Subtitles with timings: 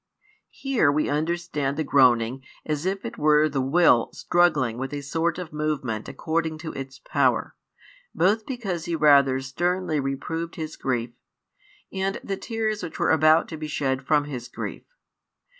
[0.49, 5.37] Here we understand the groaning as if it were the will struggling with a sort
[5.37, 7.55] of movement according to its power,
[8.15, 11.11] both because He rather sternly reproved His grief,
[11.93, 14.85] and the tears which were about to be shed from His grief.